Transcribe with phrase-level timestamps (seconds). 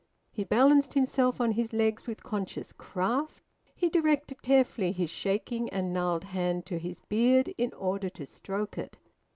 [0.31, 3.43] He balanced himself on his legs with conscious craft;
[3.75, 8.79] he directed carefully his shaking and gnarled hand to his beard in order to stroke
[8.79, 8.97] it.